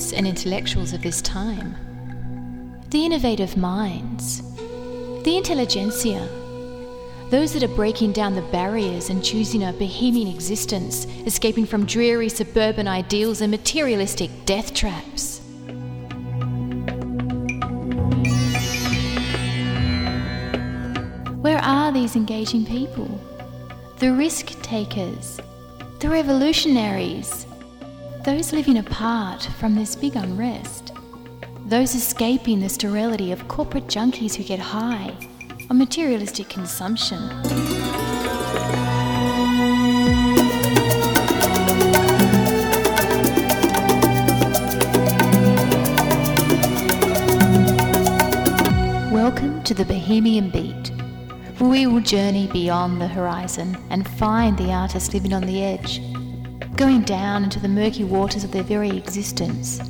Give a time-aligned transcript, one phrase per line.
[0.00, 1.76] and intellectuals of this time,
[2.88, 4.40] the innovative minds,
[5.24, 6.26] the intelligentsia,
[7.28, 12.30] those that are breaking down the barriers and choosing a bohemian existence, escaping from dreary
[12.30, 15.40] suburban ideals and materialistic death traps.
[21.42, 23.20] Where are these engaging people?
[23.98, 25.38] The risk takers,
[25.98, 27.46] the revolutionaries,
[28.24, 30.92] those living apart from this big unrest,
[31.64, 35.16] those escaping the sterility of corporate junkies who get high
[35.70, 37.18] on materialistic consumption.
[49.10, 50.92] Welcome to the Bohemian Beat,
[51.58, 56.02] where we will journey beyond the horizon and find the artist living on the edge,
[56.80, 59.80] going down into the murky waters of their very existence,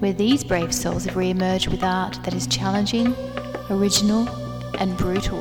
[0.00, 3.14] where these brave souls have re emerged with art that is challenging,
[3.70, 4.28] original,
[4.80, 5.38] and brutal.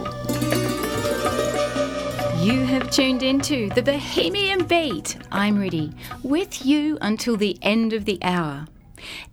[2.40, 5.18] You have tuned into the Bohemian Beat.
[5.32, 5.92] I'm Rudy,
[6.22, 8.68] with you until the end of the hour.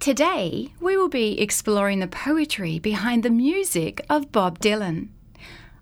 [0.01, 5.09] Today, we will be exploring the poetry behind the music of Bob Dylan.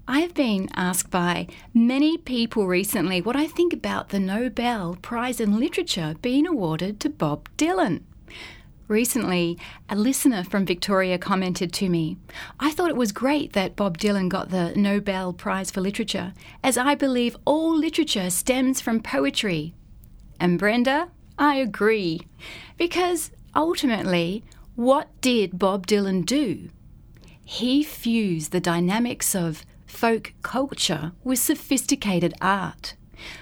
[0.08, 5.40] I have been asked by many people recently what I think about the Nobel Prize
[5.40, 8.02] in Literature being awarded to Bob Dylan.
[8.86, 12.18] Recently, a listener from Victoria commented to me,
[12.60, 16.78] I thought it was great that Bob Dylan got the Nobel Prize for Literature, as
[16.78, 19.74] I believe all literature stems from poetry.
[20.38, 22.20] And Brenda, I agree.
[22.78, 24.44] Because ultimately,
[24.77, 26.68] what did Bob Dylan do?
[27.44, 29.66] He fused the dynamics of
[29.97, 32.95] folk culture with sophisticated art.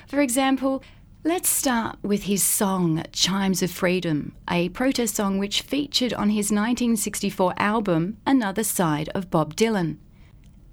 [0.06, 0.82] For example,
[1.26, 6.52] Let's start with his song Chimes of Freedom, a protest song which featured on his
[6.52, 9.96] 1964 album Another Side of Bob Dylan.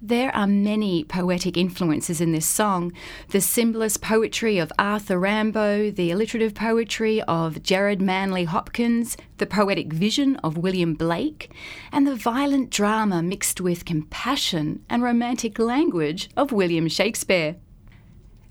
[0.04, 2.92] There are many poetic influences in this song
[3.28, 9.92] the symbolist poetry of Arthur Rimbaud, the alliterative poetry of Gerard Manley Hopkins, the poetic
[9.92, 11.52] vision of William Blake,
[11.92, 17.54] and the violent drama mixed with compassion and romantic language of William Shakespeare.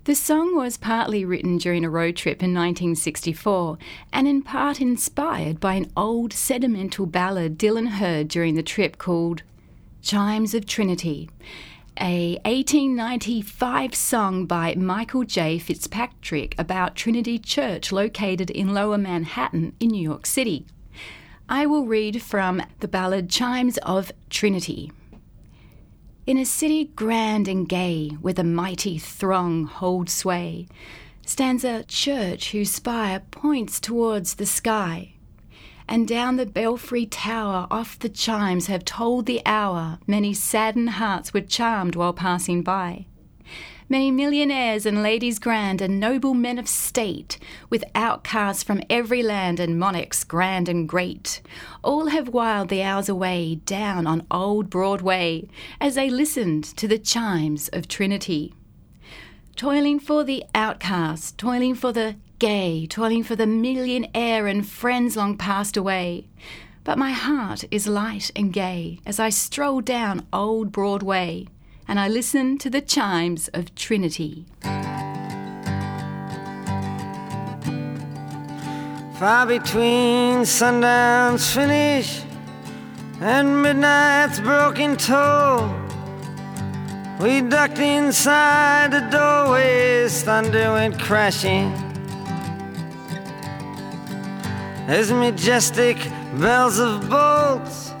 [0.04, 3.76] The song was partly written during a road trip in 1964
[4.10, 9.42] and in part inspired by an old sentimental ballad Dylan heard during the trip called
[10.02, 11.30] Chimes of Trinity,
[11.96, 15.60] a 1895 song by Michael J.
[15.60, 20.66] Fitzpatrick about Trinity Church located in Lower Manhattan in New York City.
[21.48, 24.90] I will read from the ballad Chimes of Trinity.
[26.26, 30.66] In a city grand and gay, where the mighty throng hold sway,
[31.24, 35.14] stands a church whose spire points towards the sky.
[35.92, 41.34] And down the belfry tower oft the chimes have told the hour many saddened hearts
[41.34, 43.04] were charmed while passing by.
[43.90, 47.36] Many millionaires and ladies grand and noble men of state,
[47.68, 51.42] with outcasts from every land and monarchs grand and great,
[51.84, 55.46] all have whiled the hours away down on old Broadway
[55.78, 58.54] as they listened to the chimes of Trinity.
[59.56, 65.36] Toiling for the outcast, toiling for the gay, toiling for the millionaire and friends long
[65.36, 66.26] passed away.
[66.82, 71.46] But my heart is light and gay as I stroll down old Broadway
[71.86, 74.46] and I listen to the chimes of Trinity.
[79.20, 82.22] Far between sundown's finish
[83.20, 85.72] and midnight's broken toll.
[87.20, 91.91] We ducked inside the doorways, thunder went crashing.
[94.88, 95.96] As majestic
[96.40, 97.92] bells of bolts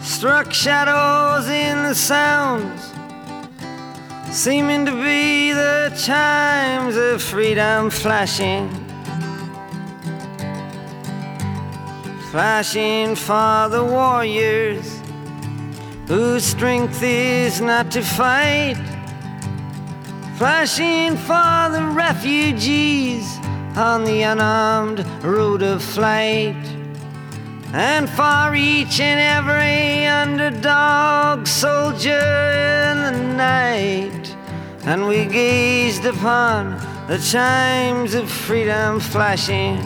[0.00, 2.94] struck shadows in the sounds
[4.30, 8.68] seeming to be the chimes of freedom flashing.
[12.30, 15.00] Flashing for the warriors
[16.06, 18.76] whose strength is not to fight.
[20.36, 23.37] Flashing for the refugees
[23.78, 26.56] on the unarmed road of flight.
[27.72, 32.10] And for each and every underdog soldier
[32.90, 34.36] in the night.
[34.82, 36.72] And we gazed upon
[37.06, 39.78] the chimes of freedom flashing.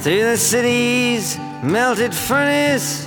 [0.00, 3.06] Through the city's melted furnace,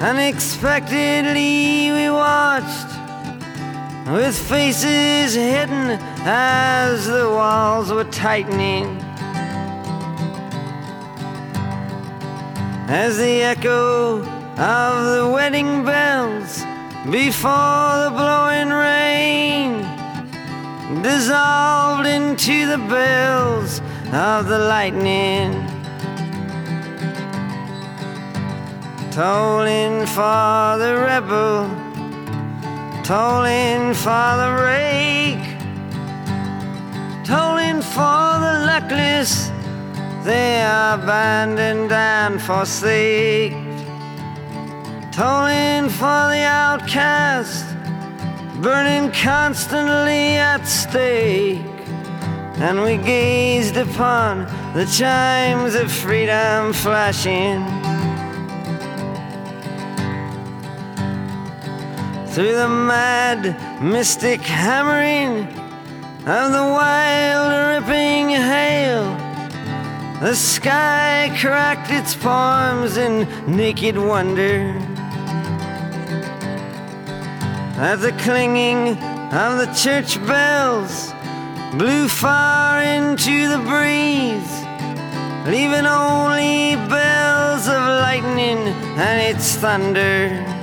[0.00, 2.95] unexpectedly we watched
[4.06, 8.98] with faces hidden as the walls were tightening.
[12.88, 14.20] As the echo
[14.56, 16.64] of the wedding bells
[17.10, 19.82] before the blowing rain
[21.02, 23.80] dissolved into the bells
[24.12, 25.52] of the lightning.
[29.10, 31.85] Tolling for the rebel,
[33.06, 35.48] tolling for the rake,
[37.24, 39.50] tolling for the luckless,
[40.24, 43.66] they are abandoned and forsaken
[45.16, 47.64] tolling for the outcast,
[48.60, 51.62] burning constantly at stake.
[52.58, 54.44] And we gazed upon
[54.74, 57.75] the chimes of freedom flashing
[62.36, 65.48] through the mad, mystic hammering
[66.28, 69.04] of the wild, ripping hail.
[70.20, 74.76] The sky cracked its palms in naked wonder
[77.78, 78.98] as the clinging
[79.32, 81.14] of the church bells
[81.78, 84.52] blew far into the breeze,
[85.46, 88.58] leaving only bells of lightning
[88.98, 90.55] and its thunder.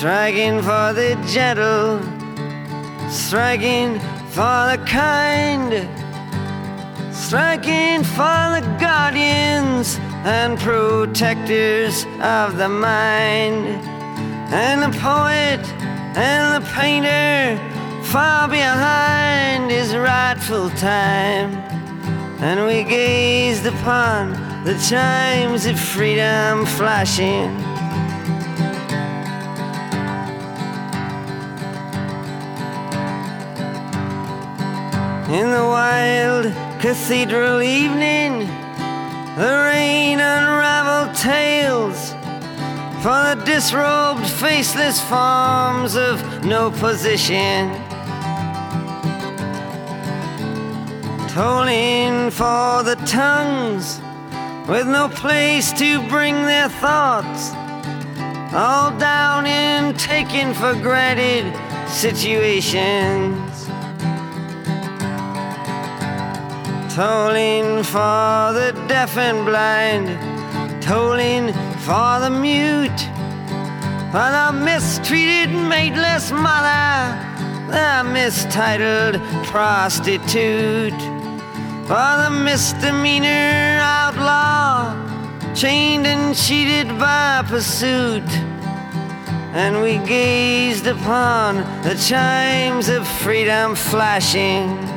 [0.00, 2.00] Striking for the gentle,
[3.10, 4.00] striking
[4.30, 5.74] for the kind,
[7.14, 13.66] striking for the guardians and protectors of the mind,
[14.54, 15.60] and the poet
[16.16, 17.60] and the painter
[18.04, 21.52] far behind his rightful time.
[22.40, 24.32] And we gazed upon
[24.64, 27.69] the chimes of freedom flashing.
[35.30, 36.46] In the wild
[36.80, 38.48] cathedral evening,
[39.36, 42.10] the rain unraveled tales
[43.00, 47.70] for the disrobed, faceless forms of no position.
[51.28, 54.00] Tolling for the tongues
[54.68, 57.52] with no place to bring their thoughts,
[58.52, 61.46] all down in taken for granted
[61.88, 63.49] situations.
[66.94, 70.08] Tolling for the deaf and blind,
[70.82, 71.52] tolling
[71.86, 73.00] for the mute,
[74.10, 77.14] for the mistreated, mateless mother,
[77.70, 81.00] the mistitled prostitute,
[81.86, 84.92] for the misdemeanor outlaw,
[85.54, 88.28] chained and cheated by pursuit.
[89.52, 94.89] And we gazed upon the chimes of freedom flashing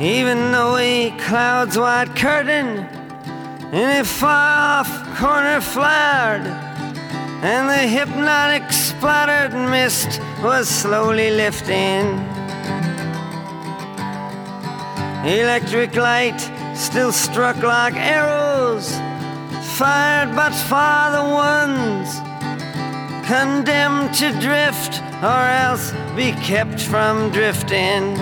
[0.00, 2.86] even though a cloud's white curtain
[3.72, 6.46] in a far off corner flared,
[7.42, 12.06] and the hypnotic splattered mist was slowly lifting.
[15.26, 16.38] Electric light
[16.76, 18.92] still struck like arrows,
[19.76, 22.20] fired but for the ones
[23.26, 28.16] condemned to drift or else be kept from drifting.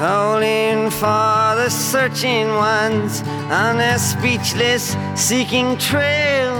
[0.00, 6.54] Tolling for the searching ones on their speechless seeking trail.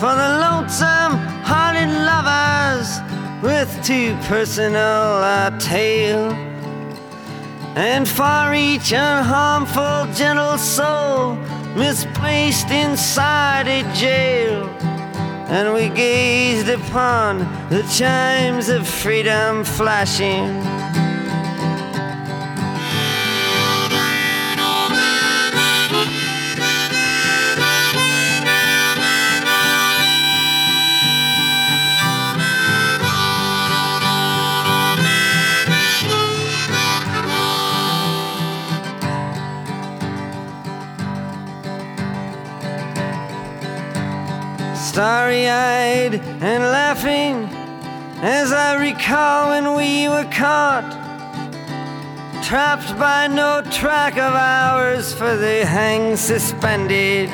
[0.00, 2.98] For the lonesome hearted lovers
[3.44, 6.32] with too personal a tale.
[7.76, 11.36] And for each unharmful gentle soul
[11.76, 14.64] misplaced inside a jail.
[15.48, 17.38] And we gazed upon
[17.68, 20.77] the chimes of freedom flashing
[44.98, 47.44] starry eyed and laughing
[48.20, 50.90] as I recall when we were caught,
[52.42, 57.28] trapped by no track of ours for the hang suspended.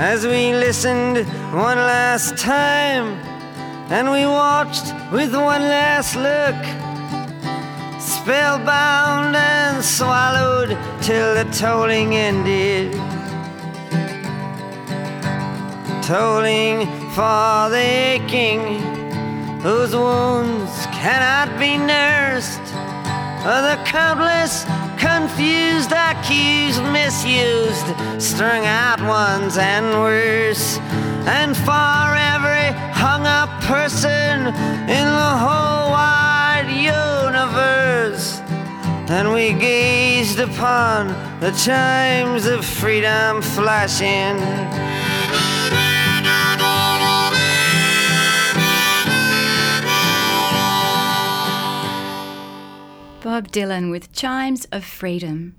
[0.00, 1.18] As we listened
[1.52, 3.08] one last time
[3.92, 6.60] and we watched with one last look,
[8.00, 10.70] spellbound and swallowed
[11.02, 13.13] till the tolling ended.
[16.06, 18.60] Tolling for the aching,
[19.60, 22.62] whose wounds cannot be nursed,
[23.42, 24.64] the countless
[24.98, 27.86] confused, accused, misused,
[28.22, 30.76] strung out ones and worse,
[31.24, 34.48] and for every hung up person
[34.86, 38.40] in the whole wide universe.
[39.08, 41.08] And we gazed upon
[41.40, 44.38] the chimes of freedom flashing.
[53.24, 55.54] Bob Dylan with Chimes of Freedom.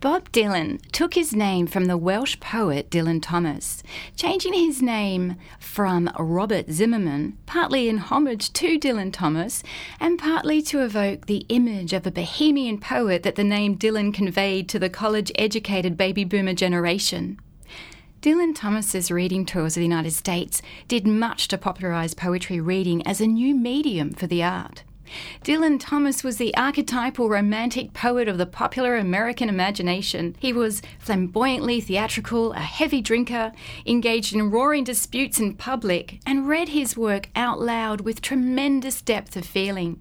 [0.00, 3.82] Bob Dylan took his name from the Welsh poet Dylan Thomas,
[4.16, 9.62] changing his name from Robert Zimmerman, partly in homage to Dylan Thomas
[10.00, 14.66] and partly to evoke the image of a bohemian poet that the name Dylan conveyed
[14.70, 17.38] to the college educated baby boomer generation.
[18.22, 23.20] Dylan Thomas's reading tours of the United States did much to popularise poetry reading as
[23.20, 24.84] a new medium for the art.
[25.42, 30.36] Dylan Thomas was the archetypal romantic poet of the popular American imagination.
[30.38, 33.52] He was flamboyantly theatrical, a heavy drinker,
[33.86, 39.36] engaged in roaring disputes in public, and read his work out loud with tremendous depth
[39.36, 40.00] of feeling.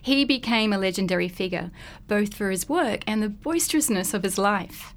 [0.00, 1.70] He became a legendary figure,
[2.06, 4.94] both for his work and the boisterousness of his life.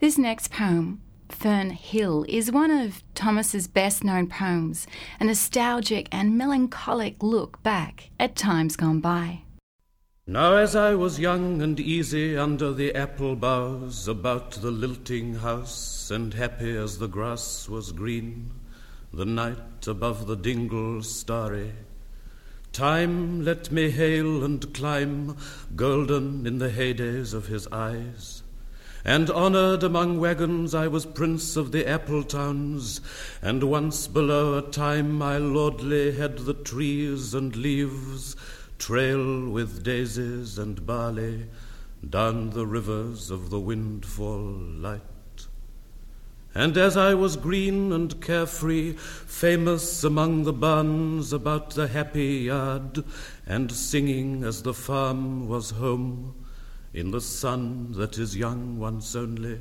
[0.00, 1.00] This next poem
[1.34, 4.86] Fern Hill is one of Thomas's best known poems,
[5.18, 9.42] a nostalgic and melancholic look back at times gone by.
[10.26, 16.10] Now, as I was young and easy under the apple boughs about the lilting house,
[16.10, 18.52] and happy as the grass was green,
[19.12, 21.72] the night above the dingle starry,
[22.72, 25.36] time let me hail and climb,
[25.74, 28.41] golden in the heydays of his eyes.
[29.04, 33.00] And honoured among wagons I was prince of the apple towns,
[33.40, 38.36] and once below a time my lordly had the trees and leaves
[38.78, 41.46] trail with daisies and barley
[42.08, 45.02] down the rivers of the windfall light.
[46.54, 53.04] And as I was green and carefree, famous among the barns about the happy yard,
[53.46, 56.34] and singing as the farm was home,
[56.94, 59.58] in the sun that is young once only.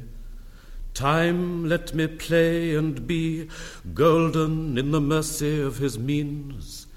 [0.94, 3.48] Time let me play and be
[3.94, 6.88] golden in the mercy of his means.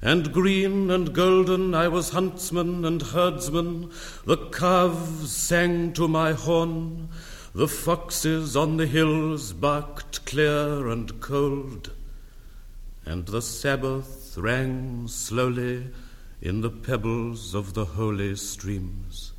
[0.00, 3.92] And green and golden I was huntsman and herdsman.
[4.24, 7.10] The calves sang to my horn.
[7.54, 11.92] The foxes on the hills barked clear and cold.
[13.04, 15.90] And the Sabbath rang slowly
[16.40, 19.31] in the pebbles of the holy streams.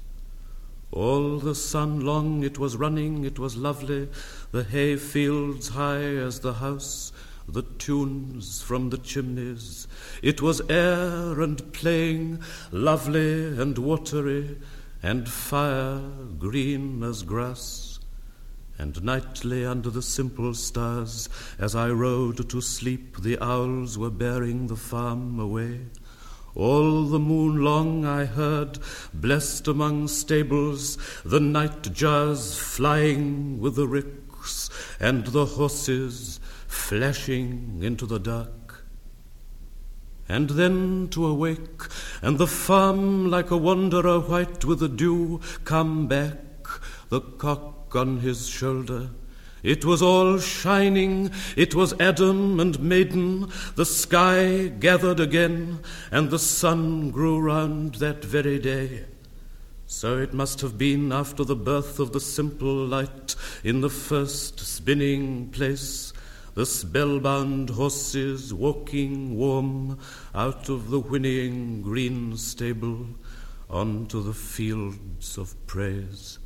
[0.93, 4.09] All the sun long it was running, it was lovely,
[4.51, 7.11] the hay fields high as the house,
[7.47, 9.87] the tunes from the chimneys.
[10.21, 14.59] It was air and playing, lovely and watery,
[15.01, 15.99] and fire
[16.37, 17.97] green as grass.
[18.77, 24.67] And nightly under the simple stars, as I rode to sleep, the owls were bearing
[24.67, 25.79] the farm away.
[26.55, 28.77] All the moon long I heard,
[29.13, 34.69] blessed among stables, the nightjars flying with the ricks,
[34.99, 38.85] and the horses flashing into the dark.
[40.29, 41.83] And then to awake,
[42.21, 46.67] and the farm like a wanderer white with the dew come back,
[47.09, 49.09] the cock on his shoulder
[49.63, 55.79] it was all shining, it was Adam and maiden, the sky gathered again,
[56.11, 59.05] and the sun grew round that very day.
[59.85, 64.59] So it must have been after the birth of the simple light in the first
[64.59, 66.11] spinning place,
[66.55, 69.97] the spellbound horses walking warm
[70.35, 73.07] out of the whinnying green stable
[73.69, 76.37] onto the fields of praise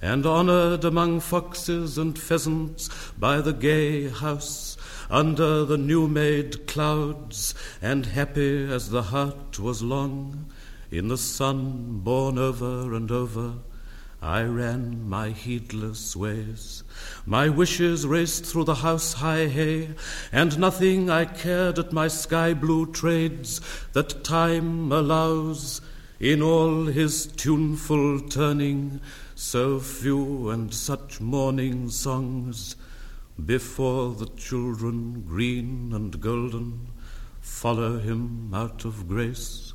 [0.00, 2.88] and honoured among foxes and pheasants
[3.18, 4.76] by the gay house
[5.10, 10.50] under the new made clouds, and happy as the heart was long
[10.90, 13.54] in the sun born over and over.
[14.20, 16.82] I ran my heedless ways.
[17.24, 19.90] My wishes raced through the house high hay,
[20.32, 23.60] and nothing I cared at my sky blue trades
[23.92, 25.80] that time allows
[26.18, 29.00] in all his tuneful turning
[29.40, 32.74] so few and such morning songs
[33.46, 36.88] before the children green and golden
[37.40, 39.72] follow him out of grace.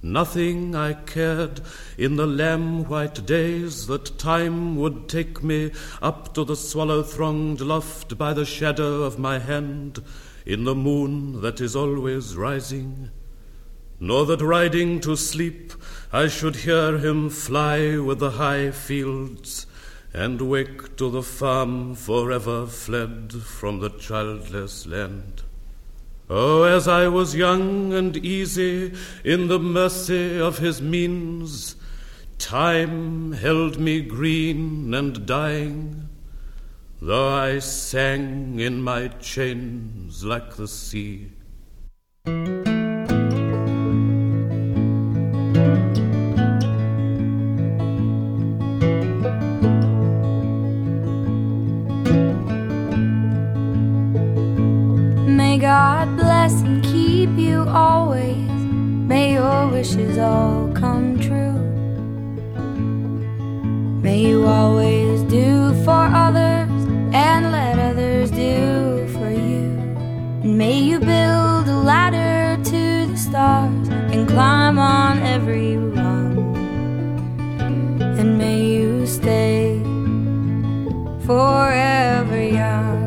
[0.00, 1.60] Nothing I cared
[1.98, 7.60] in the lamb white days that time would take me up to the swallow thronged
[7.60, 10.04] loft by the shadow of my hand
[10.46, 13.10] in the moon that is always rising.
[14.04, 15.72] Nor that riding to sleep
[16.12, 19.66] I should hear him fly with the high fields
[20.12, 25.42] and wake to the farm forever fled from the childless land.
[26.28, 28.92] Oh, as I was young and easy
[29.24, 31.74] in the mercy of his means,
[32.36, 36.10] time held me green and dying,
[37.00, 41.30] though I sang in my chains like the sea.
[59.34, 61.58] Your wishes all come true.
[64.00, 66.70] May you always do for others
[67.12, 69.64] and let others do for you.
[70.44, 76.36] And may you build a ladder to the stars and climb on every rung.
[78.18, 79.80] And may you stay
[81.26, 83.00] forever young.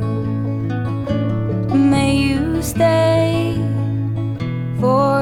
[1.89, 3.55] May you stay
[4.81, 5.16] forever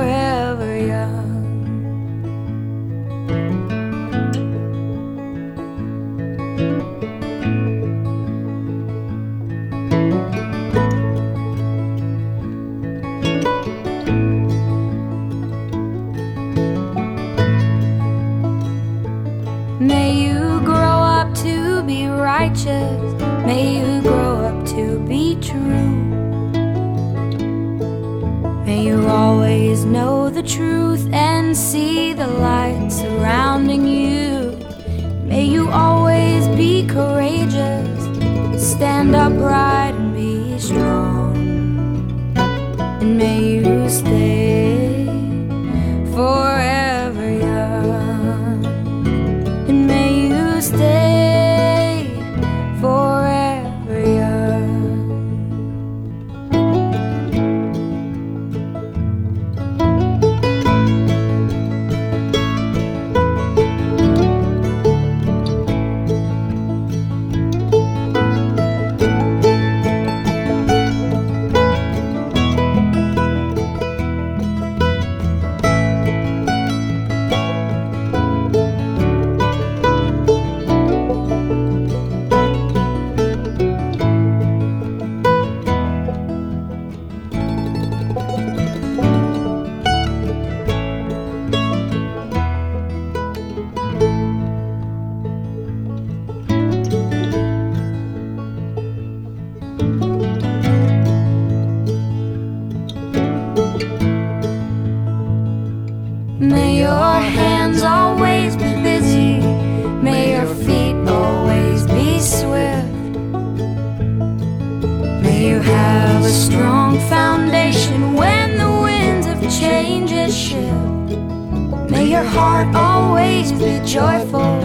[122.16, 124.62] your heart always be joyful.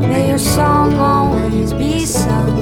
[0.00, 2.58] May your song always be sung.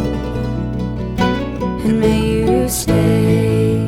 [1.85, 3.79] And may you stay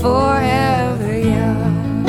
[0.00, 2.04] forever young.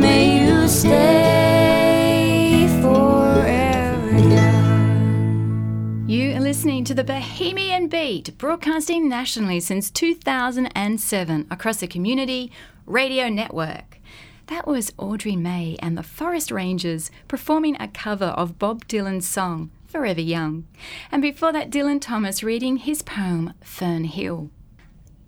[0.00, 6.04] May you stay forever young.
[6.06, 12.52] You are listening to the Bohemian Beat, broadcasting nationally since 2007 across the community
[12.86, 13.95] radio network.
[14.48, 19.72] That was Audra Mae and the Forest Rangers performing a cover of Bob Dylan's song
[19.88, 20.68] Forever Young.
[21.10, 24.50] And before that, Dylan Thomas reading his poem Fern Hill.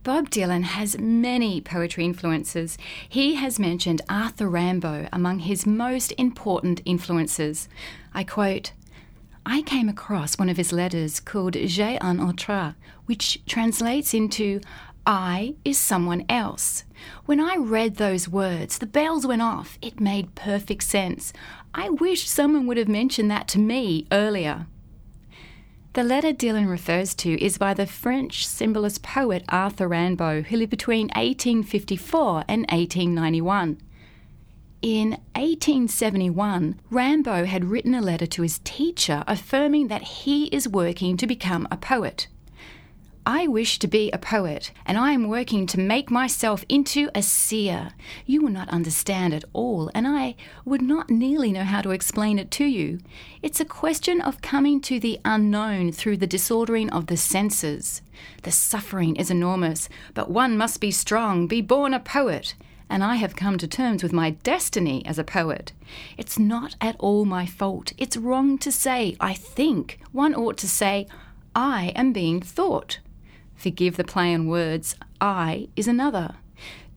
[0.05, 2.79] Bob Dylan has many poetry influences.
[3.09, 7.69] He has mentioned Arthur Rimbaud among his most important influences.
[8.15, 8.71] I quote,
[9.45, 12.77] I came across one of his letters called Je est un autre,
[13.07, 14.61] which translates into
[15.09, 16.85] I is someone else.
[17.25, 19.79] When I read those words, the bells went off.
[19.81, 21.33] It made perfect sense.
[21.73, 24.67] I wish someone would have mentioned that to me earlier.
[25.95, 30.71] The letter Dylan refers to is by the French symbolist poet Arthur Rimbaud, who lived
[30.71, 33.79] between 1854 and 1891.
[34.83, 41.17] In 1871, Rimbaud had written a letter to his teacher affirming that he is working
[41.17, 42.29] to become a poet.
[43.31, 47.21] I wish to be a poet, and I am working to make myself into a
[47.21, 47.91] seer.
[48.25, 52.39] You will not understand at all, and I would not nearly know how to explain
[52.39, 53.01] it to you.
[53.43, 58.01] It's a question of coming to the unknown through the disordering of the senses.
[58.45, 62.55] The suffering is enormous, but one must be strong, be born a poet
[62.89, 65.73] and I have come to terms with my destiny as a poet.
[66.17, 67.93] It's not at all my fault.
[67.99, 69.99] It's wrong to say, I think.
[70.13, 71.07] One ought to say,
[71.55, 73.01] I am being thought.
[73.59, 76.37] Forgive the play on words, I is another.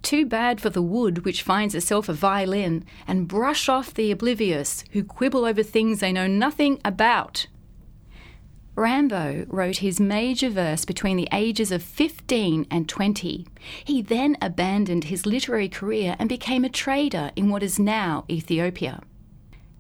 [0.04, 4.84] Too bad for the wood which finds itself a violin, and brush off the oblivious
[4.92, 7.48] who quibble over things they know nothing about.
[8.76, 13.48] Rimbaud wrote his major verse between the ages of 15 and 20.
[13.84, 19.02] He then abandoned his literary career and became a trader in what is now Ethiopia.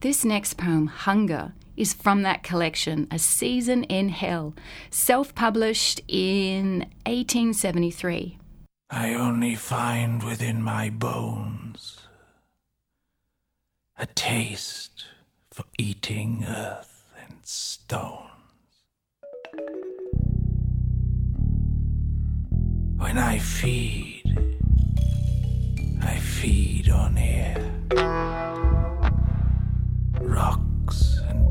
[0.02, 4.54] This next poem, Hunger, is from that collection, A Season in Hell,
[4.90, 8.38] self published in 1873.
[8.90, 12.02] I only find within my bones
[13.98, 15.06] a taste
[15.52, 18.28] for eating earth and stones.
[22.98, 24.24] When I feed,
[26.02, 27.72] I feed on air,
[30.20, 31.51] rocks and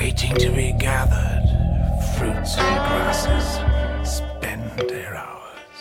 [0.00, 1.44] waiting to be gathered.
[2.16, 3.48] Fruits and grasses
[4.10, 5.76] spend their hours.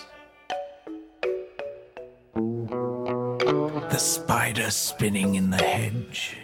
[3.94, 6.36] The spider spinning in the hedge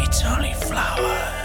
[0.00, 1.41] eats only flowers.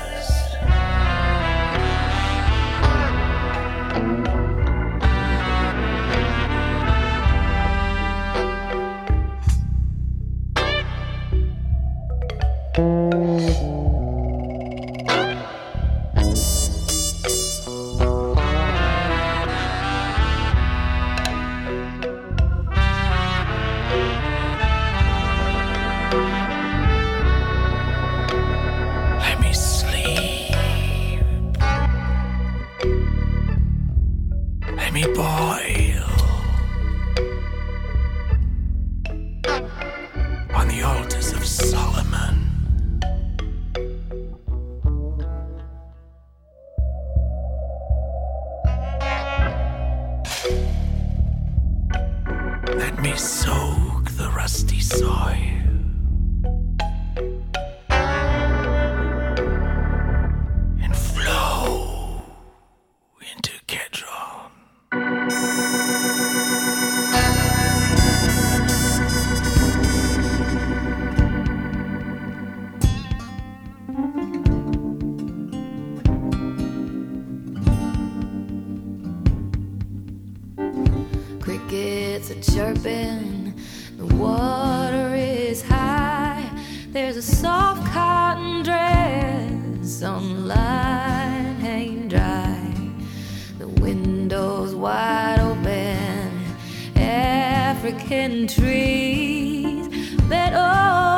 [97.87, 99.87] African trees
[100.27, 101.16] that oh.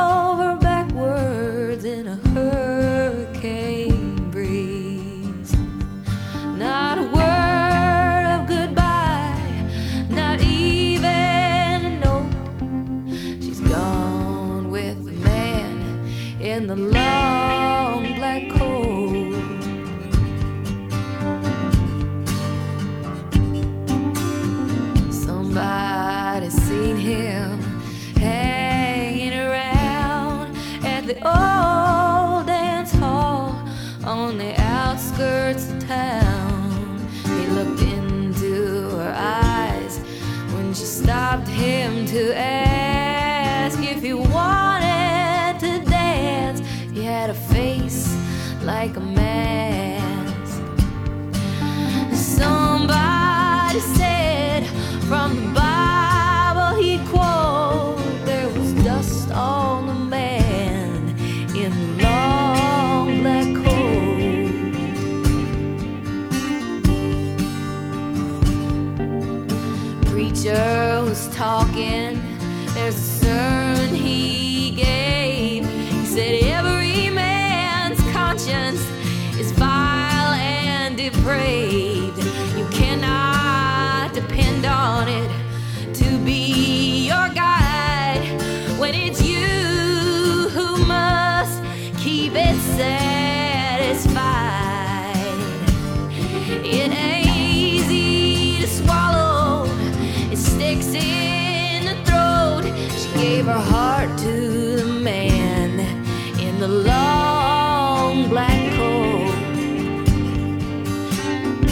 [106.69, 109.25] long black hole.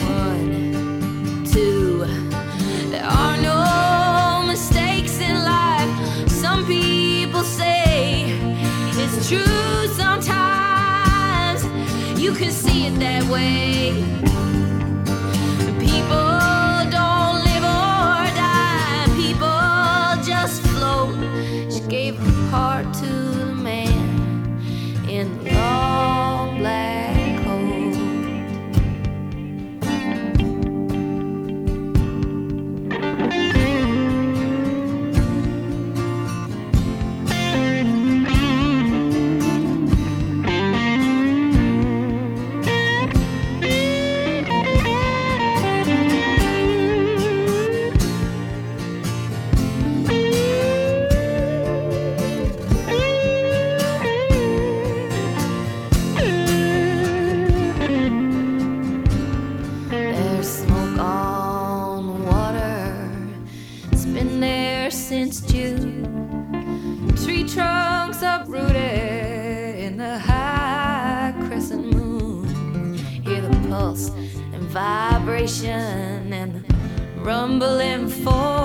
[0.09, 2.05] One, two.
[2.89, 6.29] There are no mistakes in life.
[6.29, 8.39] Some people say
[8.93, 11.63] it's true sometimes.
[12.19, 14.03] You can see it that way.
[75.47, 78.56] vibration and the rumbling force.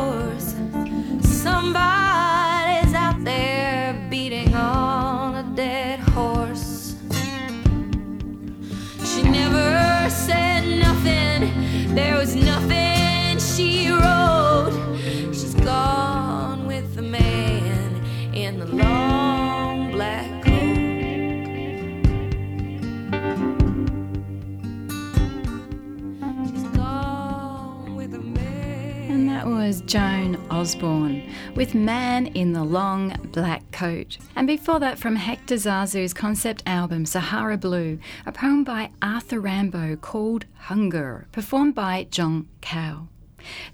[29.62, 31.22] was Joan Osborne
[31.54, 34.18] with Man in the Long Black Coat.
[34.34, 40.00] And before that, from Hector Zazou's concept album Sahara Blue, a poem by Arthur Rimbaud
[40.00, 43.08] called Hunger, performed by John Cale.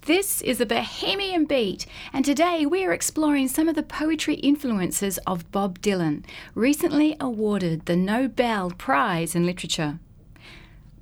[0.02, 5.16] This is a Bohemian Beat, and today we are exploring some of the poetry influences
[5.26, 6.22] of Bob Dylan,
[6.54, 10.00] recently awarded the Nobel Prize in Literature.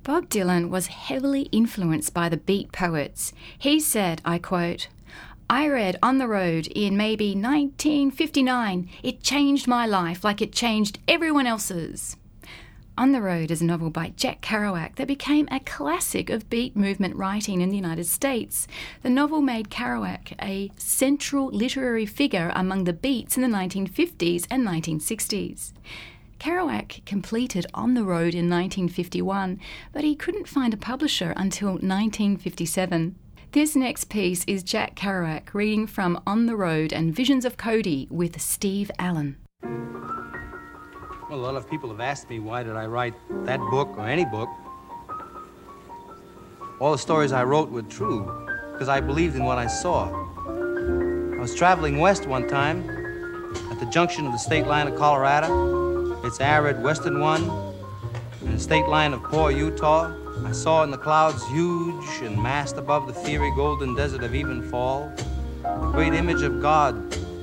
[0.07, 3.33] Bob Dylan was heavily influenced by the beat poets.
[3.59, 4.87] He said, I quote,
[5.49, 8.87] I read On the Road in maybe 1959.
[9.03, 12.15] It changed my life like it changed everyone else's.
[12.97, 16.77] On the Road is a novel by Jack Kerouac that became a classic of beat
[16.77, 18.65] movement writing in the United States.
[19.03, 24.65] The novel made Kerouac a central literary figure among the beats in the 1950s and
[24.65, 25.73] 1960s.
[26.39, 29.59] Kerouac completed On the Road in 1951,
[29.91, 33.15] but he couldn't find a publisher until 1957.
[33.53, 38.07] This next piece is Jack Kerouac reading from On the Road and Visions of Cody
[38.11, 39.37] with Steve Allen.
[41.29, 43.13] Well, a lot of people have asked me why did I write
[43.45, 44.49] that book or any book.
[46.79, 50.09] All the stories I wrote were true because I believed in what I saw.
[50.47, 52.87] I was traveling west one time
[53.71, 55.86] at the junction of the state line of Colorado,
[56.27, 57.49] its arid western one,
[58.41, 60.13] and the state line of poor Utah.
[60.45, 65.15] I saw in the clouds, huge and massed above the fiery golden desert of Evenfall,
[65.63, 66.95] the great image of God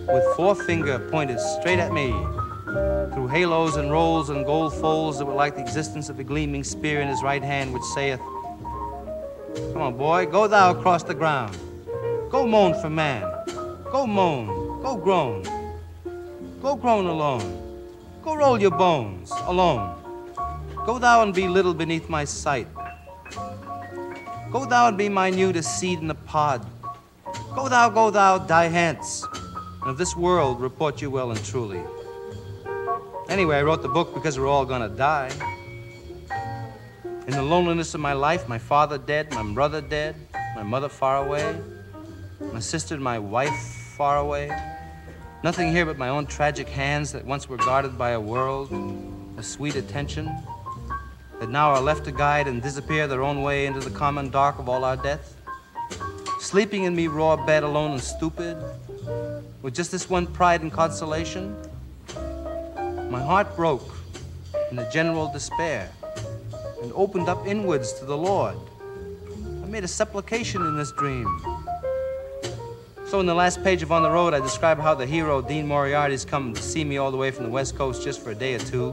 [0.07, 2.11] with forefinger pointed straight at me
[3.14, 6.62] through halos and rolls and gold folds that were like the existence of a gleaming
[6.62, 8.20] spear in his right hand, which saith,
[9.73, 11.57] Come on, boy, go thou across the ground.
[12.31, 13.23] Go moan for man.
[13.90, 14.83] Go moan.
[14.83, 15.42] Go groan.
[16.61, 17.73] Go groan alone.
[18.24, 20.00] Go roll your bones alone.
[20.87, 22.66] Go thou and be little beneath my sight.
[24.50, 26.64] Go thou and be minute as seed in the pod.
[27.54, 29.26] Go thou, go thou, die hence.
[29.82, 31.82] And of this world report you well and truly.
[33.28, 35.30] Anyway, I wrote the book because we're all gonna die.
[37.26, 40.16] In the loneliness of my life, my father dead, my brother dead,
[40.56, 41.60] my mother far away,
[42.54, 44.48] my sister and my wife far away.
[45.44, 48.72] Nothing here but my own tragic hands that once were guarded by a world
[49.37, 50.35] a sweet attention,
[51.38, 54.59] that now are left to guide and disappear their own way into the common dark
[54.59, 55.37] of all our death.
[56.40, 58.57] Sleeping in me raw bed alone and stupid,
[59.61, 61.54] with just this one pride and consolation.
[63.11, 63.94] My heart broke
[64.70, 65.92] in the general despair
[66.83, 68.57] and opened up inwards to the Lord.
[69.62, 71.53] I made a supplication in this dream.
[73.14, 75.68] So, in the last page of On the Road, I describe how the hero, Dean
[75.68, 78.35] Moriarty's come to see me all the way from the West Coast just for a
[78.35, 78.92] day or two.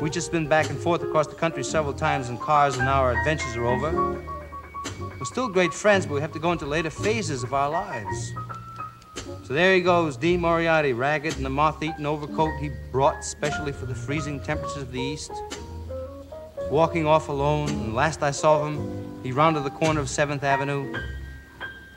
[0.00, 3.00] We've just been back and forth across the country several times in cars, and now
[3.00, 4.22] our adventures are over.
[5.18, 8.32] We're still great friends, but we have to go into later phases of our lives.
[9.42, 13.72] So there he goes, Dean Moriarty, ragged in the moth eaten overcoat he brought specially
[13.72, 15.32] for the freezing temperatures of the East.
[16.70, 20.94] Walking off alone, and last I saw him, he rounded the corner of 7th Avenue,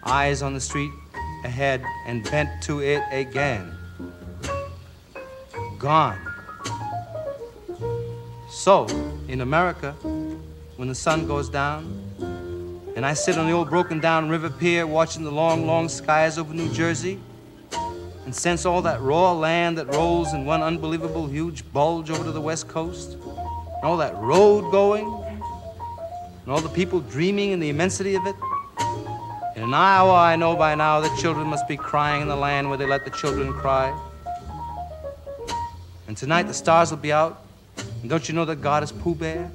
[0.05, 0.89] eyes on the street
[1.43, 3.71] ahead, and bent to it again.
[5.77, 6.19] Gone.
[8.49, 8.85] So,
[9.27, 9.91] in America,
[10.77, 11.99] when the sun goes down,
[12.95, 16.37] and I sit on the old broken down river pier watching the long, long skies
[16.37, 17.19] over New Jersey,
[18.25, 22.31] and sense all that raw land that rolls in one unbelievable huge bulge over to
[22.31, 25.05] the west coast, and all that road going,
[26.43, 28.35] and all the people dreaming in the immensity of it.
[29.63, 32.77] In Iowa, I know by now that children must be crying in the land where
[32.77, 33.97] they let the children cry.
[36.05, 37.45] And tonight the stars will be out,
[38.01, 39.49] and don't you know that God is Pooh Bear?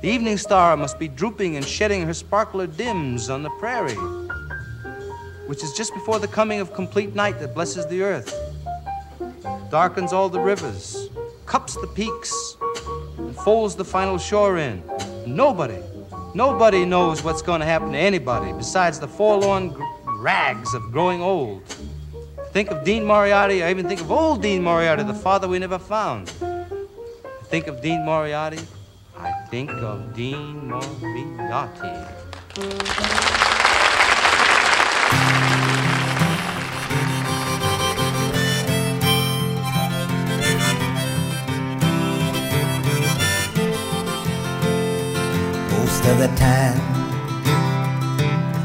[0.00, 3.92] The evening star must be drooping and shedding her sparkler dims on the prairie,
[5.46, 8.34] which is just before the coming of complete night that blesses the earth,
[9.70, 11.10] darkens all the rivers,
[11.44, 12.56] cups the peaks,
[13.18, 14.82] and folds the final shore in.
[15.26, 15.82] Nobody,
[16.36, 19.82] nobody knows what's going to happen to anybody besides the forlorn gr-
[20.18, 21.62] rags of growing old.
[22.52, 25.78] Think of Dean Moriarty, I even think of old Dean Moriarty, the father we never
[25.78, 26.28] found.
[27.44, 28.60] Think of Dean Moriarty,
[29.16, 32.06] I think of Dean Moriarty.
[46.08, 46.80] Of the time.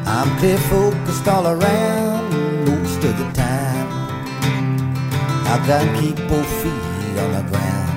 [0.05, 2.23] I'm clear focused all around
[2.69, 3.87] most of the time.
[5.53, 7.89] I can keep both feet on the ground.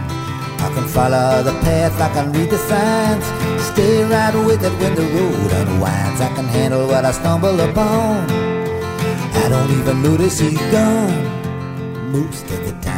[0.65, 3.27] I can follow the path, I can read the signs.
[3.63, 6.21] Stay right with it when the road unwinds.
[6.21, 8.31] I can handle what I stumble upon.
[9.43, 12.94] I don't even notice he's gone most of the time.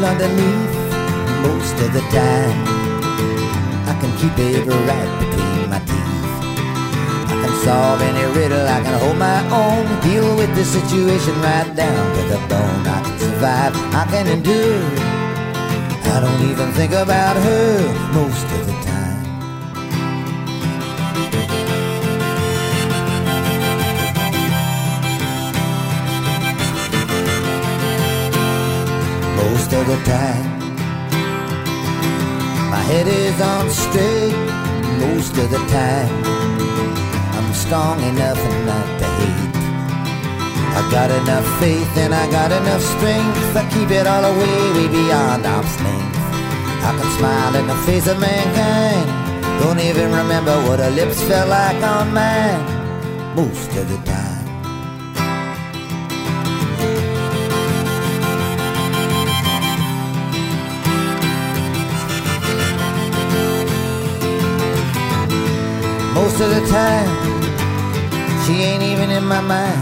[0.00, 0.74] Cool underneath
[1.44, 2.56] most of the time.
[3.86, 6.20] I can keep it right between my teeth.
[7.32, 9.84] I can solve any riddle, I can hold my own.
[10.02, 12.86] Deal with the situation right down to the bone.
[12.86, 14.80] I can survive, I can endure.
[16.14, 18.89] I don't even think about her most of the time.
[29.70, 30.44] The time,
[32.70, 34.34] my head is on straight.
[34.98, 36.10] Most of the time,
[37.36, 39.54] I'm strong enough not to hate.
[40.78, 43.56] I got enough faith and I got enough strength.
[43.56, 46.16] I keep it all away, way beyond arm's length.
[46.88, 49.06] I can smile in the face of mankind.
[49.62, 53.34] Don't even remember what her lips felt like on mine.
[53.34, 54.09] Most of the time.
[69.20, 69.80] In my mind.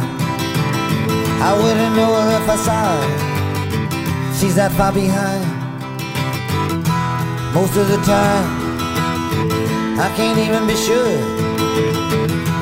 [1.49, 3.07] I wouldn't know her if I saw her.
[4.39, 5.47] She's that far behind.
[7.55, 8.47] Most of the time,
[10.07, 11.15] I can't even be sure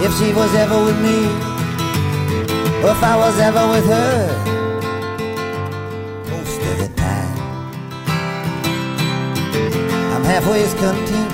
[0.04, 1.18] if she was ever with me
[2.84, 4.18] or if I was ever with her.
[6.34, 7.36] Most of the time,
[10.14, 11.32] I'm halfway as content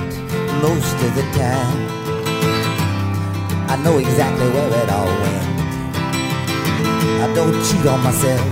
[0.62, 2.01] most of the time.
[3.84, 5.46] Know exactly where it all went.
[7.24, 8.46] I don't cheat on myself.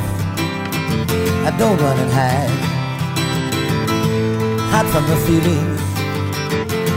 [1.47, 2.51] I don't run and hide.
[4.73, 5.81] Hide from the feelings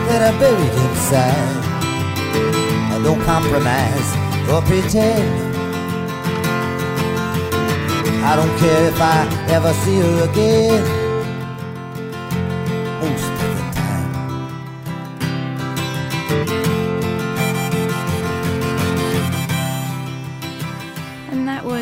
[0.08, 1.64] that are buried inside.
[2.94, 4.10] I don't compromise
[4.50, 5.54] or pretend.
[8.26, 11.03] I don't care if I ever see her again.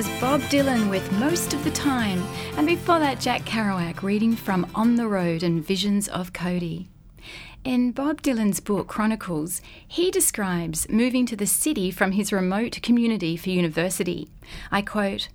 [0.02, 2.24] Was Bob Dylan with Most of the Time.
[2.58, 6.90] And before that, Jack Kerouac reading from On the Road and Visions of Cody.
[7.64, 13.38] In Bob Dylan's book Chronicles, he describes moving to the city from his remote community
[13.38, 14.28] for university.
[14.72, 15.28] I quote,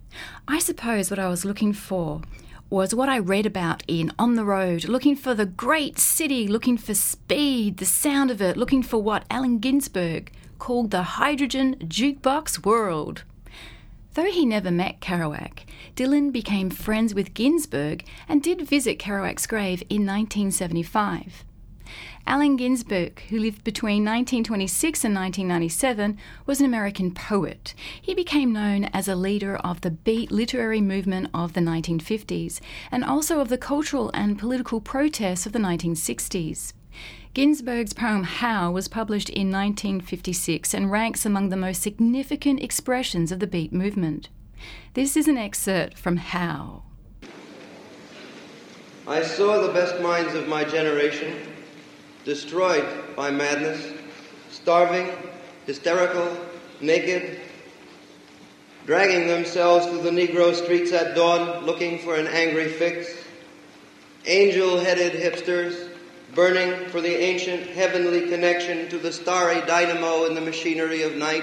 [0.49, 2.23] I suppose what I was looking for
[2.69, 6.77] was what I read about in On the Road, looking for the great city, looking
[6.77, 12.65] for speed, the sound of it, looking for what Allen Ginsberg called the hydrogen jukebox
[12.65, 13.23] world.
[14.17, 19.83] Though he never met Kerouac, Dylan became friends with Ginsberg and did visit Kerouac's grave
[19.91, 21.45] in 1975.
[22.27, 27.75] Allen Ginsberg, who lived between 1926 and 1997, was an American poet.
[28.01, 32.59] He became known as a leader of the beat literary movement of the 1950s
[32.91, 36.73] and also of the cultural and political protests of the 1960s.
[37.37, 43.41] Ginsberg's poem Howl was published in 1956 and ranks among the most significant expressions of
[43.41, 44.31] the beat movement.
[44.95, 46.87] This is an excerpt from Howl.
[49.07, 51.37] I saw the best minds of my generation
[52.25, 53.87] destroyed by madness,
[54.51, 55.11] starving,
[55.67, 56.35] hysterical,
[56.81, 57.39] naked,
[58.87, 63.15] dragging themselves through the Negro streets at dawn looking for an angry fix,
[64.25, 65.96] angel headed hipsters
[66.37, 71.43] burning for the ancient heavenly connection to the starry dynamo in the machinery of night,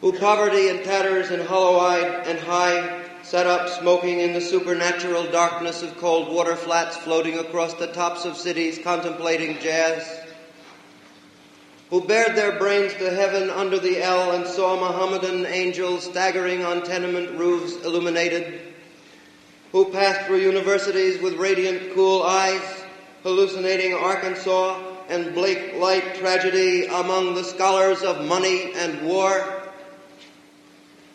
[0.00, 5.30] who poverty and tatters and hollow eyed and high sat up smoking in the supernatural
[5.30, 10.22] darkness of cold water flats floating across the tops of cities contemplating jazz,
[11.90, 16.82] who bared their brains to heaven under the L and saw Mohammedan angels staggering on
[16.82, 18.62] tenement roofs illuminated,
[19.70, 22.83] who passed through universities with radiant, cool eyes,
[23.24, 29.62] hallucinating Arkansas and Blake Light tragedy among the scholars of money and war,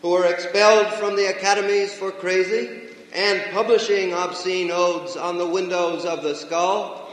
[0.02, 6.04] who were expelled from the academies for crazy and publishing obscene odes on the windows
[6.04, 7.12] of the skull,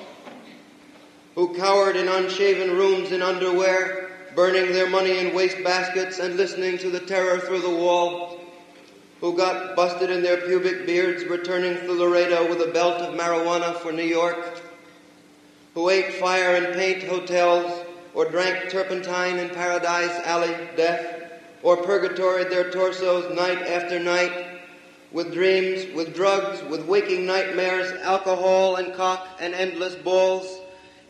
[1.35, 6.75] who cowered in unshaven rooms in underwear, burning their money in waste baskets and listening
[6.79, 8.39] to the terror through the wall,
[9.21, 13.75] who got busted in their pubic beards returning through Laredo with a belt of marijuana
[13.75, 14.63] for New York,
[15.77, 22.49] who ate fire and paint hotels or drank turpentine in Paradise Alley death, or purgatoried
[22.49, 24.59] their torsos night after night
[25.11, 30.61] with dreams, with drugs, with waking nightmares, alcohol and cock and endless balls,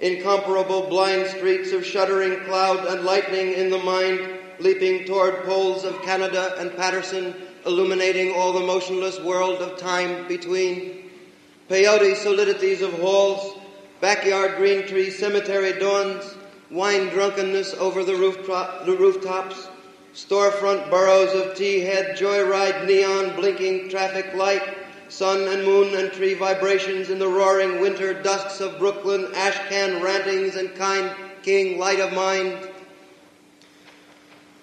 [0.01, 4.19] incomparable blind streets of shuddering cloud and lightning in the mind,
[4.59, 7.33] leaping toward poles of Canada and Paterson,
[7.65, 11.09] illuminating all the motionless world of time between,
[11.69, 13.56] peyote solidities of halls,
[14.01, 16.35] backyard green tree cemetery dawns,
[16.69, 19.67] wine drunkenness over the, rooftop, the rooftops,
[20.13, 24.63] storefront burrows of tea head, joyride neon, blinking traffic light,
[25.09, 30.01] sun and moon and tree vibrations in the roaring winter dusks of Brooklyn, ash can
[30.01, 32.69] rantings and kind king light of mind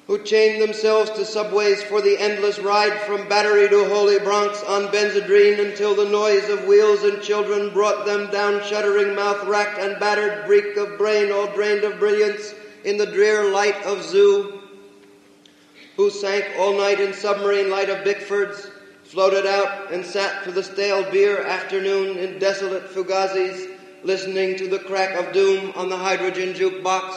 [0.06, 4.88] who chained themselves to subways for the endless ride from Battery to Holy Bronx on
[4.88, 9.98] Benzedrine until the noise of wheels and children brought them down shuddering mouth racked and
[9.98, 14.60] battered break of brain all drained of brilliance in the drear light of zoo
[15.96, 18.70] who sank all night in submarine light of Bickford's
[19.04, 23.68] floated out and sat for the stale beer afternoon in desolate Fugazzi's
[24.02, 27.16] listening to the crack of doom on the hydrogen jukebox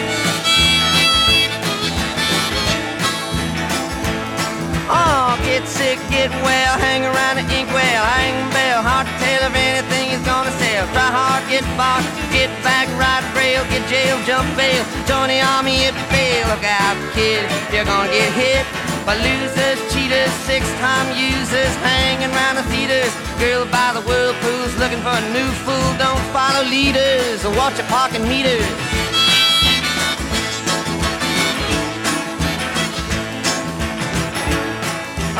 [5.51, 10.15] Get sick, get well, hang around the inkwell, hang bell, hard to tell if anything
[10.15, 10.87] is gonna sell.
[10.95, 15.83] Try hard, get bought, get back, ride rail, get jail, jump bail, join the army
[15.83, 16.47] if you fail.
[16.47, 18.63] Look out, kid, you're gonna get hit
[19.03, 23.11] by losers, cheaters, six-time users, hanging around the theaters.
[23.35, 25.89] Girl by the whirlpools, looking for a new fool.
[25.99, 28.63] Don't follow leaders or watch your parking meters.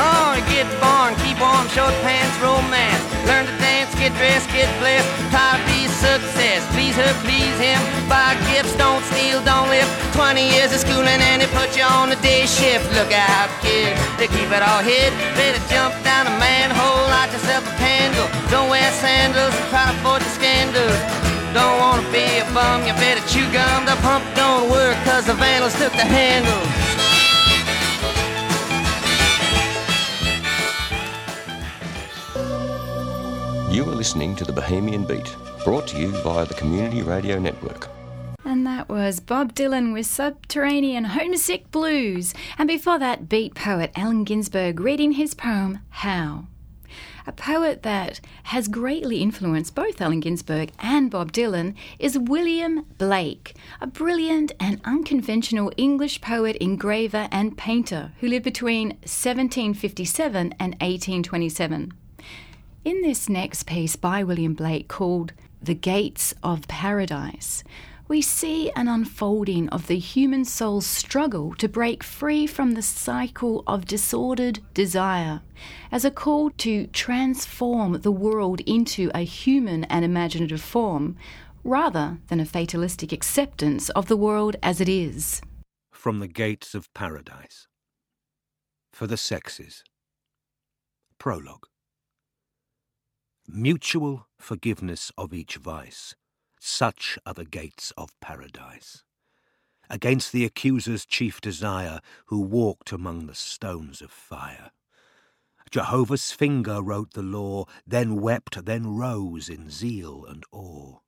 [0.02, 3.06] Oh, get born, keep warm, short pants, romance.
[3.30, 5.06] Learn to dance, get dressed, get blessed.
[5.30, 6.66] Try to be success.
[6.74, 7.78] Please her, please him.
[8.10, 9.86] Buy gifts, don't steal, don't live.
[10.18, 12.90] 20 years of schooling and they put you on the day shift.
[12.98, 15.14] Look out, kid, to keep it all hid.
[15.38, 18.26] Better jump down a manhole, light yourself a candle.
[18.50, 20.98] Don't wear sandals and try to avoid the scandals.
[21.54, 23.86] Don't wanna be a bum, you better chew gum.
[23.86, 26.64] The pump don't work cause the vandals took the handle.
[33.72, 37.88] You are listening to the Bohemian Beat, brought to you via the Community Radio Network.
[38.44, 42.34] And that was Bob Dylan with Subterranean Homesick Blues.
[42.58, 46.50] And before that, beat poet Allen Ginsberg reading his poem, Howl.
[47.26, 53.56] A poet that has greatly influenced both Allen Ginsberg and Bob Dylan is William Blake,
[53.80, 61.94] a brilliant and unconventional English poet, engraver, and painter who lived between 1757 and 1827.
[62.84, 67.64] In this next piece by William Blake called The Gates of Paradise,
[68.08, 73.64] we see an unfolding of the human soul's struggle to break free from the cycle
[73.68, 75.42] of disordered desire
[75.92, 81.16] as a call to transform the world into a human and imaginative form
[81.64, 85.40] rather than a fatalistic acceptance of the world as it is.
[85.92, 87.68] From the Gates of Paradise.
[88.92, 89.84] For the Sexes.
[91.20, 91.68] Prologue.
[93.54, 96.16] Mutual forgiveness of each vice,
[96.58, 99.04] such are the gates of paradise.
[99.90, 104.72] Against the accuser's chief desire, who walked among the stones of fire.
[105.70, 111.00] Jehovah's finger wrote the law, then wept, then rose in zeal and awe.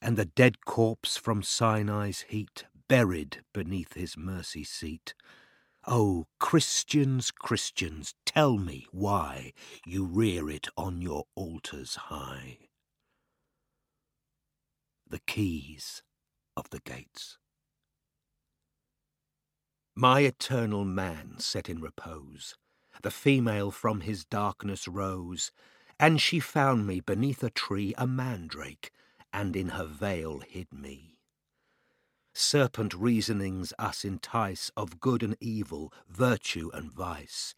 [0.00, 5.12] And the dead corpse from Sinai's heat, buried beneath his mercy seat,
[5.84, 9.52] Oh, Christians, Christians, tell me why
[9.84, 12.58] you rear it on your altars high.
[15.08, 16.02] The keys
[16.56, 17.36] of the gates.
[19.96, 22.54] My eternal man set in repose,
[23.02, 25.50] the female from his darkness rose,
[25.98, 28.92] and she found me beneath a tree a mandrake,
[29.32, 31.11] and in her veil hid me.
[32.34, 37.54] Serpent reasonings us entice of good and evil, virtue and vice,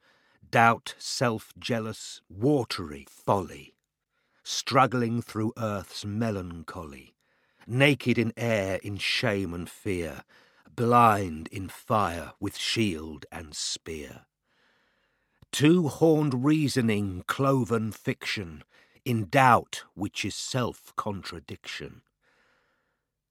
[0.50, 3.74] doubt, self jealous, watery folly.
[4.44, 7.14] struggling through earth's melancholy,
[7.66, 10.22] naked in air, in shame and fear,
[10.76, 14.26] blind in fire with shield and spear.
[15.52, 18.64] Two horned reasoning, cloven fiction,
[19.04, 22.02] in doubt which is self contradiction.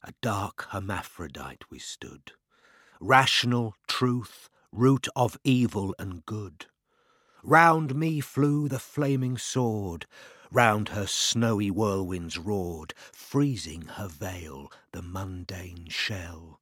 [0.05, 2.33] A dark hermaphrodite we stood,
[2.99, 6.65] rational truth, root of evil and good.
[7.41, 10.05] Round me flew the flaming sword,
[10.51, 16.59] round her snowy whirlwinds roared, freezing her veil, the mundane shell.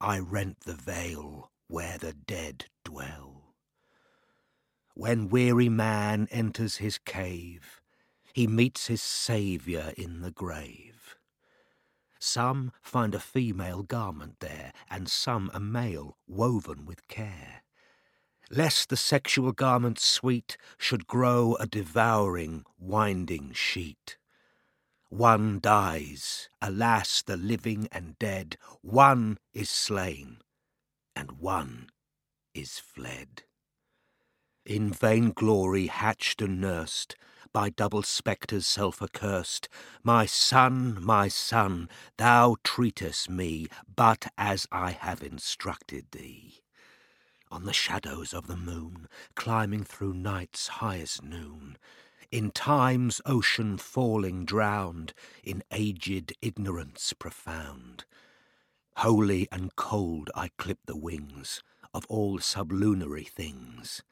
[0.00, 3.54] I rent the veil where the dead dwell.
[4.94, 7.82] When weary man enters his cave,
[8.32, 10.97] he meets his Saviour in the grave.
[12.18, 17.62] Some find a female garment there, and some a male woven with care
[18.50, 24.16] lest the sexual garment sweet should grow a devouring, winding sheet.
[25.10, 30.38] One dies, alas, the living and dead, one is slain,
[31.16, 31.88] and one
[32.54, 33.44] is fled.
[34.64, 37.16] In vain glory hatched and nursed,
[37.52, 39.68] by double spectres self accursed,
[40.02, 46.60] my son, my son, thou treatest me but as I have instructed thee
[47.50, 51.78] on the shadows of the moon, climbing through night's highest noon,
[52.30, 58.04] in time's ocean falling drowned, in aged ignorance profound.
[58.96, 61.62] Holy and cold I clip the wings
[61.94, 64.02] of all sublunary things,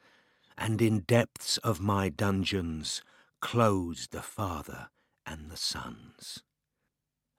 [0.57, 3.03] and in depths of my dungeons
[3.41, 4.89] close the Father
[5.25, 6.43] and the Sons.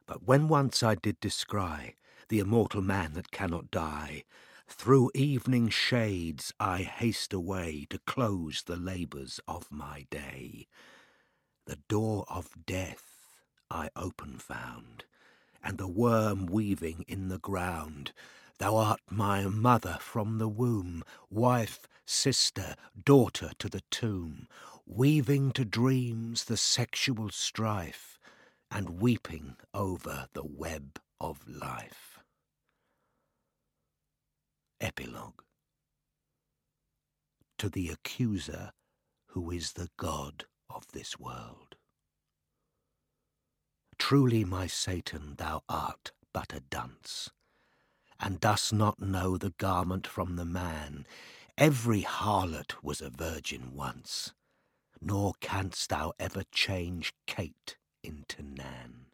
[0.06, 1.96] But when once I did descry
[2.28, 4.24] the immortal man that cannot die,
[4.68, 10.66] through evening shades I haste away to close the labours of my day.
[11.66, 13.04] The door of death
[13.70, 15.04] I open found,
[15.62, 18.12] and the worm weaving in the ground.
[18.58, 22.74] Thou art my mother from the womb, wife, sister,
[23.04, 24.48] daughter to the tomb,
[24.88, 28.18] weaving to dreams the sexual strife,
[28.70, 32.18] and weeping over the web of life.
[34.80, 35.42] Epilogue
[37.58, 38.72] To the accuser
[39.28, 41.76] who is the God of this world.
[43.98, 47.30] Truly, my Satan, thou art but a dunce,
[48.18, 51.06] and dost not know the garment from the man.
[51.58, 54.32] Every harlot was a virgin once,
[55.00, 59.06] nor canst thou ever change Kate into Nan.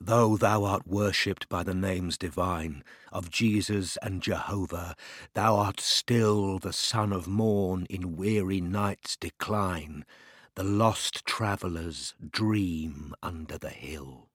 [0.00, 4.94] Though thou art worshipped by the names divine of Jesus and Jehovah,
[5.34, 10.04] thou art still the son of morn in weary night's decline.
[10.54, 14.27] The lost travellers dream under the hill.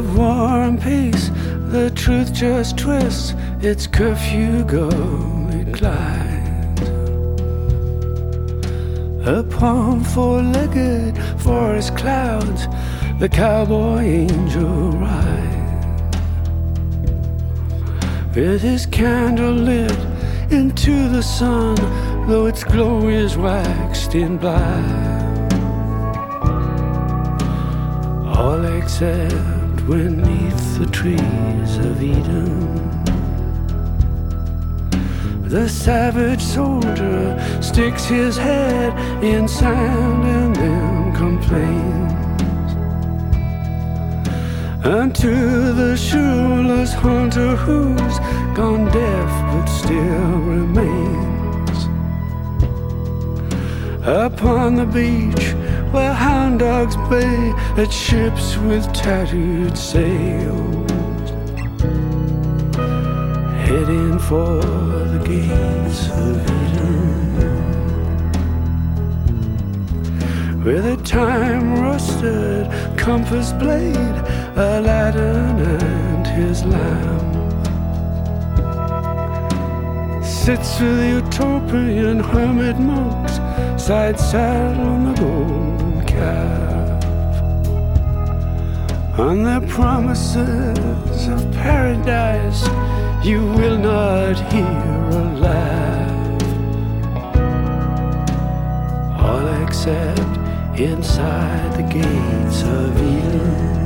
[0.00, 1.28] Of war and peace.
[1.76, 6.88] The truth just twists, its curfew gully glides.
[9.26, 12.66] Upon four-legged forest clouds,
[13.18, 16.16] the cowboy angel rides.
[18.34, 20.00] With his candle lit
[20.50, 21.76] into the sun,
[22.26, 25.50] though its glow is waxed in black.
[28.38, 32.80] All except beneath the trees of Eden.
[35.48, 38.92] The savage soldier sticks his head
[39.24, 42.12] in sand and then complains.
[44.84, 48.18] And to the shoeless hunter who's
[48.56, 51.88] gone deaf but still remains.
[54.06, 55.49] Upon the beach,
[55.92, 60.90] where hound dogs bay at ships with tattooed sails,
[63.66, 64.60] heading for
[65.12, 67.30] the gates of Eden,
[70.64, 73.96] with a time rusted compass blade,
[74.56, 77.20] Aladdin and his lamp.
[80.24, 83.29] Sits with the utopian hermit monks,
[83.90, 87.04] side saddle on the gold calf,
[89.18, 92.62] on the promises of paradise
[93.26, 96.42] you will not hear a laugh.
[99.18, 100.36] All except
[100.78, 103.79] inside the gates of Eden.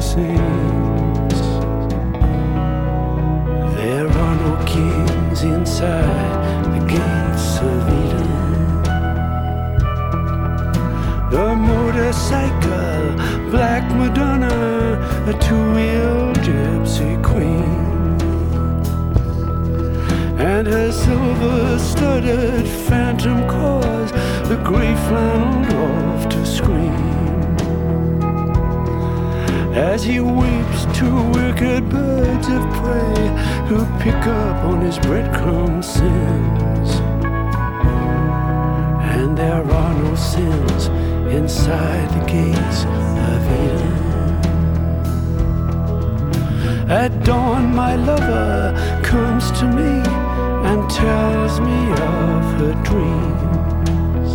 [0.00, 0.57] Sparrow
[46.98, 48.74] At dawn, my lover
[49.04, 50.02] comes to me
[50.68, 54.30] and tells me of her dreams.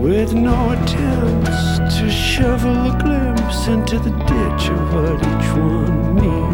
[0.00, 6.48] With no attempts to shovel a glimpse into the ditch of what each one knew.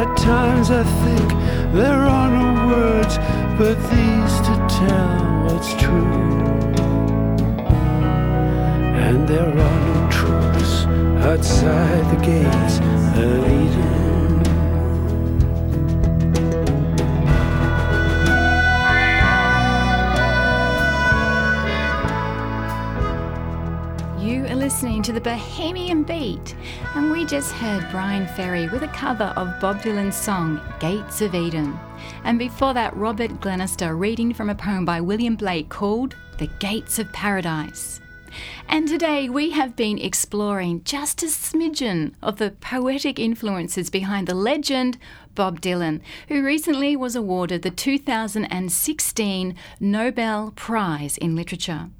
[0.00, 1.28] At times I think
[1.72, 3.16] there are no words
[3.56, 6.16] but these to tell what's true.
[9.06, 10.35] And there are no truths
[11.24, 13.96] outside the gates of Eden.
[24.20, 26.54] You are listening to the Bohemian Beat,
[26.94, 31.34] and we just heard Bryan Ferry with a cover of Bob Dylan's song Gates of
[31.34, 31.78] Eden.
[32.24, 36.98] And before that, Robert Glenister reading from a poem by William Blake called The Gates
[36.98, 38.00] of Paradise.
[38.68, 44.34] And today we have been exploring just a smidgen of the poetic influences behind the
[44.34, 44.98] legend
[45.34, 51.90] Bob Dylan, who recently was awarded the 2016 Nobel Prize in Literature.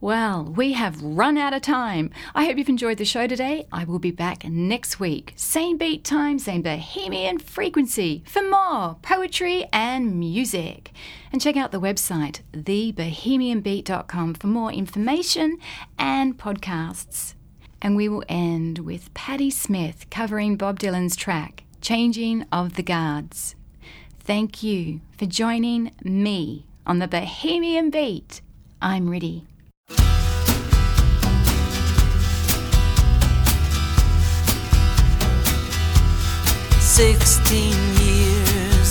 [0.00, 2.12] Well, we have run out of time.
[2.32, 3.66] I hope you've enjoyed the show today.
[3.72, 5.32] I will be back next week.
[5.34, 10.92] Same beat time, same bohemian frequency for more poetry and music.
[11.32, 15.58] And check out the website, thebohemianbeat.com, for more information
[15.98, 17.34] and podcasts.
[17.82, 23.56] And we will end with Patti Smith covering Bob Dylan's track, Changing of the Guards.
[24.20, 28.42] Thank you for joining me on the Bohemian Beat.
[28.80, 29.44] I'm Riddy.
[36.98, 38.90] Sixteen years,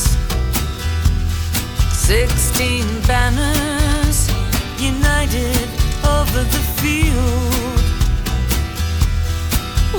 [1.94, 4.30] sixteen banners
[4.80, 5.70] united
[6.04, 7.82] over the field,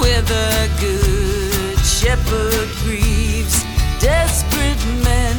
[0.00, 3.62] where the good shepherd grieves
[4.00, 5.36] desperate men,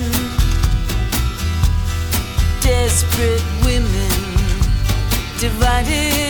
[2.62, 3.59] desperate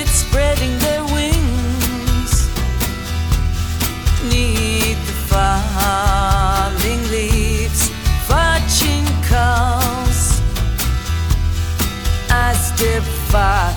[0.08, 2.32] spreading their wings.
[4.30, 7.90] The falling leaves,
[9.30, 10.42] calls.
[13.30, 13.72] Far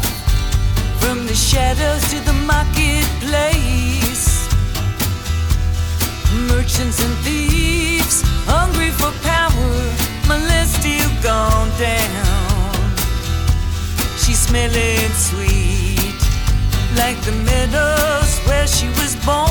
[1.01, 4.49] from the shadows to the marketplace.
[6.49, 9.83] Merchants and thieves, hungry for power,
[11.23, 12.43] gone down.
[14.23, 15.52] She's smelling sweet,
[16.97, 19.49] like the meadows where she was born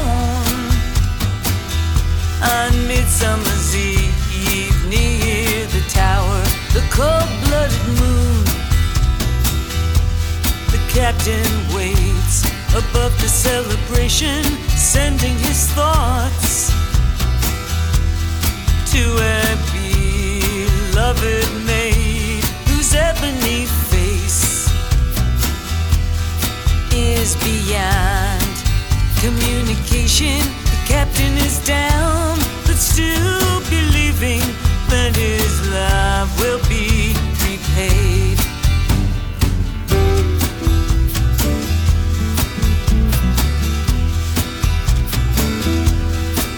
[2.43, 6.41] on Midsummer's Eve near the tower,
[6.73, 8.43] the cold blooded moon.
[10.73, 14.43] The captain waits above the celebration,
[14.77, 16.71] sending his thoughts
[18.91, 19.41] to a
[20.91, 23.80] beloved maid whose ebony.
[26.93, 28.41] is beyond
[29.21, 30.39] communication.
[30.71, 34.41] The captain is down, but still believing
[34.89, 37.13] that his love will be
[37.45, 38.37] repaid.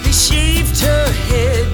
[0.03, 1.67] They shaved her head.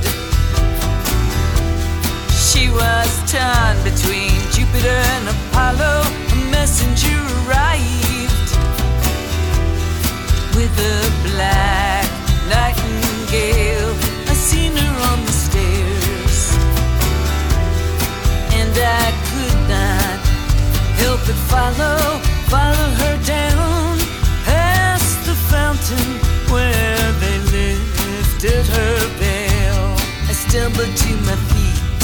[2.33, 6.03] She was torn between Jupiter and Apollo.
[6.33, 8.48] A messenger arrived
[10.59, 10.99] with a
[11.29, 12.03] black
[12.51, 13.93] nightingale.
[14.27, 16.37] I seen her on the stairs,
[18.59, 20.19] and I could not
[20.99, 21.99] help but follow,
[22.51, 23.99] follow her down
[24.51, 26.09] past the fountain
[26.51, 28.95] where they lifted her.
[30.29, 32.03] I stumbled to my feet.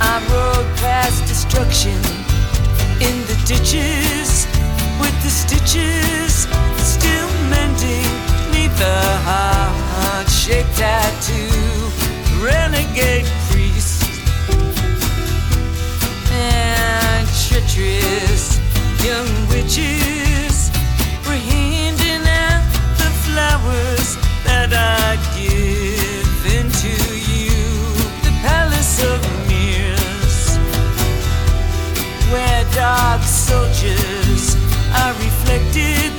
[0.00, 2.00] I rode past destruction
[3.06, 4.46] in the ditches
[5.00, 6.23] with the stitches
[10.44, 11.48] shaped tattoo.
[12.44, 14.04] Renegade priest
[16.30, 18.60] and treacherous
[19.02, 20.70] young witches
[21.24, 22.62] were handing out
[23.00, 26.94] the flowers that I'd given to
[27.32, 27.64] you.
[28.26, 30.58] The palace of mirrors,
[32.30, 34.56] where dark soldiers
[34.92, 36.13] are reflected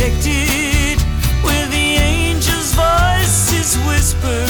[0.00, 0.98] protected,
[1.44, 4.46] where the angel's voices whisper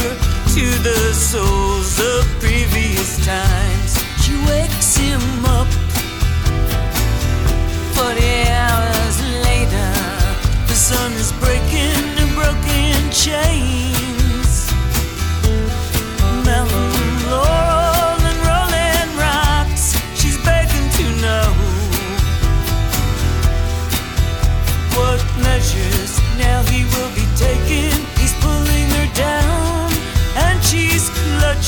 [0.54, 3.98] to the souls of previous times.
[4.22, 5.66] She wakes him up
[7.96, 9.92] 40 hours later.
[10.68, 13.89] The sun is breaking a broken chain.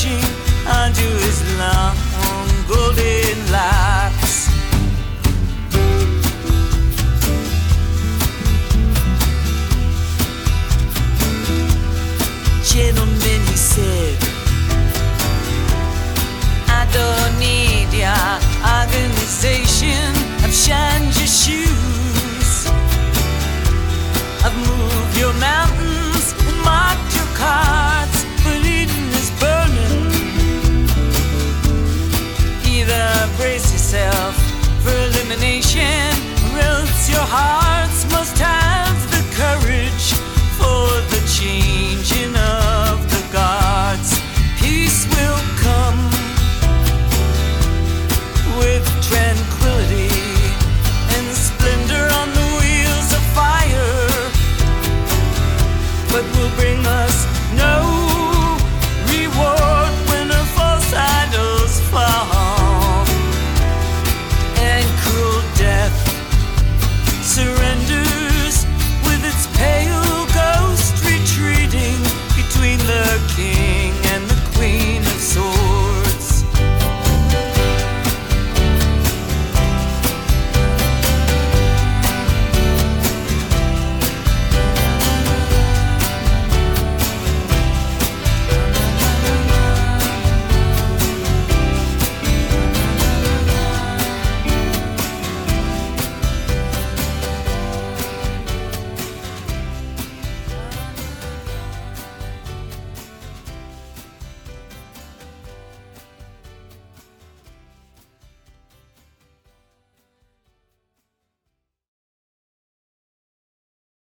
[0.05, 0.25] reaching
[0.67, 1.97] onto his long
[2.67, 3.22] golden.